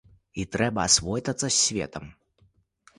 [0.43, 2.13] І трэба асвойтацца з светам.